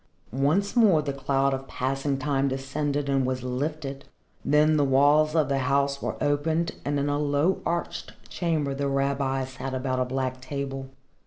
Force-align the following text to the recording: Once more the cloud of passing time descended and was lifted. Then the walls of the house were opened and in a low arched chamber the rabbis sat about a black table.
Once 0.33 0.75
more 0.75 1.03
the 1.03 1.13
cloud 1.13 1.53
of 1.53 1.67
passing 1.67 2.17
time 2.17 2.47
descended 2.47 3.07
and 3.07 3.23
was 3.23 3.43
lifted. 3.43 4.05
Then 4.43 4.75
the 4.75 4.83
walls 4.83 5.35
of 5.35 5.47
the 5.47 5.59
house 5.59 6.01
were 6.01 6.17
opened 6.19 6.71
and 6.83 6.97
in 6.99 7.07
a 7.07 7.19
low 7.19 7.61
arched 7.67 8.13
chamber 8.27 8.73
the 8.73 8.87
rabbis 8.87 9.49
sat 9.49 9.75
about 9.75 9.99
a 9.99 10.05
black 10.05 10.41
table. 10.41 10.89